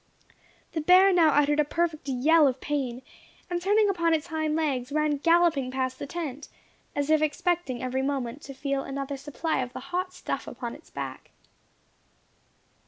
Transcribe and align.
The 0.71 0.81
bear 0.81 1.13
now 1.13 1.29
uttered 1.29 1.59
a 1.59 1.63
perfect 1.63 2.07
yell 2.09 2.47
of 2.47 2.59
pain, 2.59 3.03
and 3.51 3.61
turning 3.61 3.87
upon 3.87 4.15
its 4.15 4.25
hind 4.25 4.55
legs, 4.55 4.91
ran 4.91 5.17
galloping 5.17 5.69
past 5.69 5.99
the 5.99 6.07
tent, 6.07 6.47
as 6.95 7.11
if 7.11 7.21
expecting 7.21 7.83
every 7.83 8.01
moment 8.01 8.41
to 8.45 8.55
feel 8.55 8.81
another 8.81 9.15
supply 9.15 9.59
of 9.59 9.73
the 9.73 9.79
hot 9.93 10.11
stuff 10.11 10.47
upon 10.47 10.73
its 10.73 10.89
back. 10.89 11.29